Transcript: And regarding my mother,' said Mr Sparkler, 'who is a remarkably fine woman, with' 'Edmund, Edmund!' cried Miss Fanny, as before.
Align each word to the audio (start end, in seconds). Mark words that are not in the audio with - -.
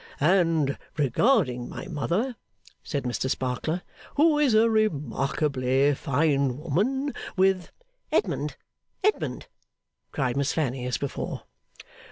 And 0.19 0.79
regarding 0.97 1.69
my 1.69 1.85
mother,' 1.85 2.35
said 2.83 3.03
Mr 3.03 3.29
Sparkler, 3.29 3.83
'who 4.15 4.39
is 4.39 4.55
a 4.55 4.67
remarkably 4.67 5.93
fine 5.93 6.57
woman, 6.57 7.13
with' 7.37 7.69
'Edmund, 8.11 8.55
Edmund!' 9.03 9.45
cried 10.11 10.37
Miss 10.37 10.53
Fanny, 10.53 10.87
as 10.87 10.97
before. 10.97 11.43